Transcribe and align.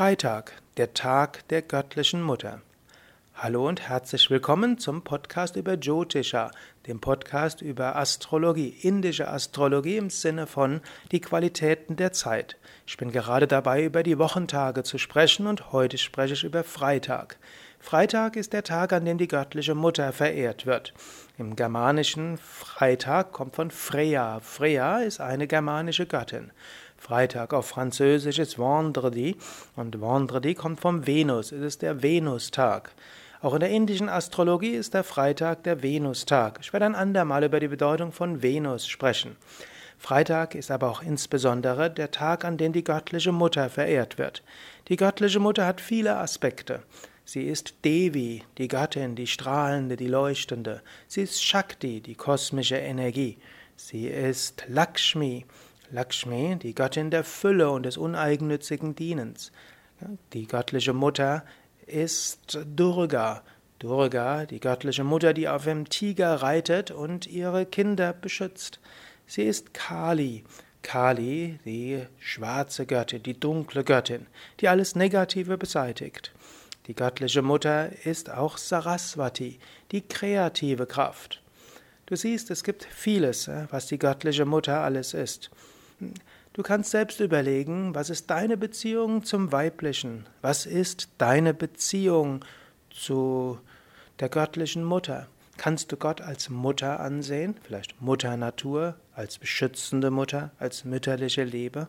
Freitag, 0.00 0.54
der 0.78 0.94
Tag 0.94 1.46
der 1.48 1.60
göttlichen 1.60 2.22
Mutter. 2.22 2.62
Hallo 3.34 3.68
und 3.68 3.86
herzlich 3.86 4.30
willkommen 4.30 4.78
zum 4.78 5.04
Podcast 5.04 5.56
über 5.56 5.74
Jyotisha, 5.74 6.52
dem 6.86 7.02
Podcast 7.02 7.60
über 7.60 7.96
Astrologie, 7.96 8.74
indische 8.80 9.28
Astrologie 9.28 9.98
im 9.98 10.08
Sinne 10.08 10.46
von 10.46 10.80
die 11.12 11.20
Qualitäten 11.20 11.96
der 11.96 12.14
Zeit. 12.14 12.56
Ich 12.86 12.96
bin 12.96 13.12
gerade 13.12 13.46
dabei, 13.46 13.84
über 13.84 14.02
die 14.02 14.18
Wochentage 14.18 14.84
zu 14.84 14.96
sprechen 14.96 15.46
und 15.46 15.70
heute 15.70 15.98
spreche 15.98 16.32
ich 16.32 16.44
über 16.44 16.64
Freitag. 16.64 17.36
Freitag 17.78 18.36
ist 18.36 18.54
der 18.54 18.64
Tag, 18.64 18.94
an 18.94 19.04
dem 19.04 19.18
die 19.18 19.28
göttliche 19.28 19.74
Mutter 19.74 20.14
verehrt 20.14 20.64
wird. 20.64 20.94
Im 21.36 21.56
germanischen 21.56 22.38
Freitag 22.38 23.32
kommt 23.32 23.54
von 23.54 23.70
Freya. 23.70 24.40
Freya 24.40 25.00
ist 25.00 25.20
eine 25.20 25.46
germanische 25.46 26.06
Göttin. 26.06 26.52
Freitag 27.00 27.54
auf 27.54 27.66
Französisch 27.66 28.38
ist 28.38 28.58
Vendredi 28.58 29.34
und 29.74 30.02
Vendredi 30.02 30.54
kommt 30.54 30.80
vom 30.80 31.06
Venus. 31.06 31.50
Es 31.50 31.62
ist 31.62 31.82
der 31.82 32.02
Venustag. 32.02 32.92
Auch 33.40 33.54
in 33.54 33.60
der 33.60 33.70
indischen 33.70 34.10
Astrologie 34.10 34.72
ist 34.72 34.92
der 34.92 35.02
Freitag 35.02 35.62
der 35.62 35.82
Venustag. 35.82 36.58
Ich 36.60 36.74
werde 36.74 36.84
ein 36.84 36.94
andermal 36.94 37.42
über 37.42 37.58
die 37.58 37.68
Bedeutung 37.68 38.12
von 38.12 38.42
Venus 38.42 38.86
sprechen. 38.86 39.36
Freitag 39.96 40.54
ist 40.54 40.70
aber 40.70 40.90
auch 40.90 41.02
insbesondere 41.02 41.90
der 41.90 42.10
Tag, 42.10 42.44
an 42.44 42.58
dem 42.58 42.74
die 42.74 42.84
göttliche 42.84 43.32
Mutter 43.32 43.70
verehrt 43.70 44.18
wird. 44.18 44.42
Die 44.88 44.96
göttliche 44.96 45.40
Mutter 45.40 45.64
hat 45.66 45.80
viele 45.80 46.18
Aspekte. 46.18 46.82
Sie 47.24 47.44
ist 47.44 47.74
Devi, 47.82 48.44
die 48.58 48.68
Göttin, 48.68 49.16
die 49.16 49.26
strahlende, 49.26 49.96
die 49.96 50.06
leuchtende. 50.06 50.82
Sie 51.08 51.22
ist 51.22 51.42
Shakti, 51.42 52.02
die 52.02 52.14
kosmische 52.14 52.76
Energie. 52.76 53.38
Sie 53.76 54.06
ist 54.06 54.64
Lakshmi, 54.68 55.46
Lakshmi, 55.90 56.56
die 56.56 56.74
Göttin 56.74 57.10
der 57.10 57.24
Fülle 57.24 57.70
und 57.70 57.84
des 57.84 57.96
uneigennützigen 57.96 58.94
Dienens. 58.94 59.52
Die 60.32 60.46
göttliche 60.46 60.92
Mutter 60.92 61.44
ist 61.86 62.58
Durga. 62.64 63.42
Durga, 63.78 64.46
die 64.46 64.60
göttliche 64.60 65.04
Mutter, 65.04 65.32
die 65.32 65.48
auf 65.48 65.64
dem 65.64 65.88
Tiger 65.88 66.34
reitet 66.36 66.90
und 66.90 67.26
ihre 67.26 67.66
Kinder 67.66 68.12
beschützt. 68.12 68.78
Sie 69.26 69.42
ist 69.42 69.74
Kali. 69.74 70.44
Kali, 70.82 71.58
die 71.64 72.06
schwarze 72.18 72.86
Göttin, 72.86 73.22
die 73.22 73.38
dunkle 73.38 73.84
Göttin, 73.84 74.26
die 74.60 74.68
alles 74.68 74.96
Negative 74.96 75.58
beseitigt. 75.58 76.32
Die 76.86 76.94
göttliche 76.94 77.42
Mutter 77.42 77.90
ist 78.04 78.30
auch 78.30 78.56
Saraswati, 78.56 79.58
die 79.92 80.00
kreative 80.02 80.86
Kraft. 80.86 81.42
Du 82.06 82.16
siehst, 82.16 82.50
es 82.50 82.64
gibt 82.64 82.84
vieles, 82.84 83.48
was 83.70 83.86
die 83.86 83.98
göttliche 83.98 84.44
Mutter 84.44 84.80
alles 84.80 85.14
ist. 85.14 85.50
Du 86.52 86.62
kannst 86.62 86.90
selbst 86.90 87.20
überlegen, 87.20 87.94
was 87.94 88.10
ist 88.10 88.30
deine 88.30 88.56
Beziehung 88.56 89.24
zum 89.24 89.52
Weiblichen? 89.52 90.26
Was 90.42 90.66
ist 90.66 91.08
deine 91.18 91.54
Beziehung 91.54 92.44
zu 92.90 93.58
der 94.18 94.28
göttlichen 94.28 94.84
Mutter? 94.84 95.28
Kannst 95.56 95.92
du 95.92 95.96
Gott 95.96 96.22
als 96.22 96.48
Mutter 96.48 97.00
ansehen, 97.00 97.54
vielleicht 97.62 98.00
Mutter 98.00 98.36
Natur, 98.36 98.96
als 99.14 99.38
beschützende 99.38 100.10
Mutter, 100.10 100.50
als 100.58 100.84
mütterliche 100.84 101.44
Liebe? 101.44 101.88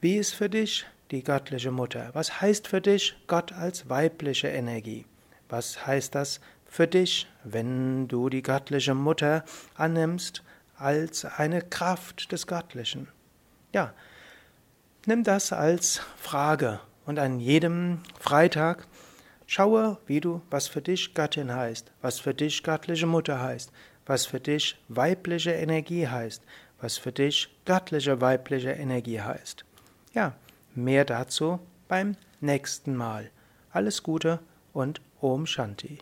Wie 0.00 0.16
ist 0.16 0.34
für 0.34 0.48
dich 0.48 0.86
die 1.10 1.24
göttliche 1.24 1.70
Mutter? 1.70 2.10
Was 2.12 2.40
heißt 2.40 2.68
für 2.68 2.80
dich 2.80 3.16
Gott 3.26 3.52
als 3.52 3.88
weibliche 3.88 4.48
Energie? 4.48 5.06
Was 5.48 5.86
heißt 5.86 6.14
das 6.14 6.40
für 6.66 6.86
dich, 6.86 7.26
wenn 7.42 8.06
du 8.06 8.28
die 8.28 8.42
göttliche 8.42 8.94
Mutter 8.94 9.44
annimmst 9.74 10.42
als 10.80 11.24
eine 11.24 11.62
Kraft 11.62 12.32
des 12.32 12.46
Göttlichen. 12.46 13.08
Ja, 13.72 13.92
nimm 15.06 15.24
das 15.24 15.52
als 15.52 16.00
Frage 16.16 16.80
und 17.06 17.18
an 17.18 17.40
jedem 17.40 18.00
Freitag 18.18 18.86
schaue, 19.46 19.98
wie 20.06 20.20
du, 20.20 20.42
was 20.50 20.68
für 20.68 20.82
dich 20.82 21.14
Göttin 21.14 21.54
heißt, 21.54 21.92
was 22.00 22.20
für 22.20 22.34
dich 22.34 22.62
göttliche 22.62 23.06
Mutter 23.06 23.40
heißt, 23.40 23.72
was 24.06 24.26
für 24.26 24.40
dich 24.40 24.76
weibliche 24.88 25.52
Energie 25.52 26.06
heißt, 26.06 26.42
was 26.80 26.98
für 26.98 27.12
dich 27.12 27.48
göttliche 27.64 28.20
weibliche 28.20 28.70
Energie 28.70 29.20
heißt. 29.20 29.64
Ja, 30.12 30.34
mehr 30.74 31.04
dazu 31.04 31.60
beim 31.88 32.16
nächsten 32.40 32.96
Mal. 32.96 33.30
Alles 33.72 34.02
Gute 34.02 34.40
und 34.72 35.00
Om 35.20 35.46
Shanti. 35.46 35.98